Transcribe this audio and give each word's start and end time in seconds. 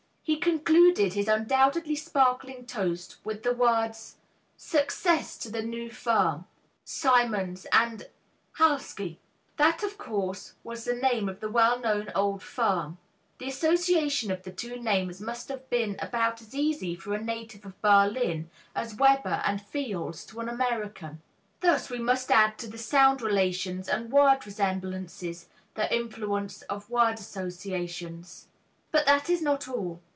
He 0.23 0.37
concluded 0.37 1.11
his 1.13 1.27
undoubtedly 1.27 1.95
sparkling 1.95 2.65
toast 2.65 3.17
with 3.25 3.41
the 3.43 3.53
words, 3.55 4.15
"Success 4.55 5.35
to 5.39 5.49
the 5.51 5.63
new 5.63 5.89
firm 5.89 6.45
Siemens 6.85 7.65
and 7.73 8.07
Halski!" 8.57 9.17
That, 9.57 9.81
of 9.83 9.97
course, 9.97 10.53
was 10.63 10.85
the 10.85 10.93
name 10.93 11.27
of 11.27 11.39
the 11.41 11.49
well 11.49 11.79
known 11.79 12.11
old 12.15 12.41
firm. 12.43 12.97
The 13.39 13.49
association 13.49 14.31
of 14.31 14.43
the 14.43 14.51
two 14.53 14.79
names 14.79 15.19
must 15.19 15.49
have 15.49 15.69
been 15.69 15.97
about 15.99 16.39
as 16.39 16.55
easy 16.55 16.95
for 16.95 17.13
a 17.13 17.21
native 17.21 17.65
of 17.65 17.81
Berlin 17.81 18.49
as 18.75 18.95
"Weber 18.95 19.41
and 19.43 19.59
Fields" 19.61 20.23
to 20.27 20.39
an 20.39 20.47
American. 20.47 21.21
Thus 21.61 21.89
we 21.89 21.99
must 21.99 22.31
add 22.31 22.57
to 22.59 22.67
the 22.67 22.77
sound 22.77 23.21
relations 23.21 23.89
and 23.89 24.11
word 24.11 24.45
resemblances 24.45 25.49
the 25.73 25.93
influence 25.93 26.61
of 26.69 26.89
word 26.91 27.15
associations. 27.15 28.47
But 28.91 29.05
that 29.07 29.29
is 29.29 29.41
not 29.41 29.67
all. 29.67 29.99